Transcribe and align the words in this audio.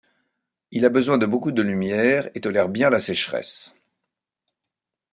Il 0.71 0.83
a 0.85 0.89
besoin 0.89 1.19
de 1.19 1.27
beaucoup 1.27 1.51
de 1.51 1.61
lumière 1.61 2.27
et 2.33 2.41
tolère 2.41 2.69
bien 2.69 2.89
la 2.89 2.99
sécheresse. 2.99 3.75